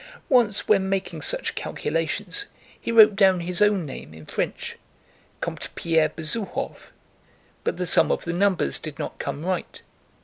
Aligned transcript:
Once 0.29 0.67
when 0.67 0.89
making 0.89 1.21
such 1.21 1.53
calculations 1.53 2.47
he 2.81 2.91
wrote 2.91 3.15
down 3.15 3.41
his 3.41 3.61
own 3.61 3.85
name 3.85 4.15
in 4.15 4.25
French, 4.25 4.75
Comte 5.41 5.69
Pierre 5.75 6.09
Besouhoff, 6.09 6.91
but 7.63 7.77
the 7.77 7.85
sum 7.85 8.11
of 8.11 8.23
the 8.25 8.33
numbers 8.33 8.79
did 8.79 8.97
not 8.97 9.19
come 9.19 9.45
right. 9.45 9.83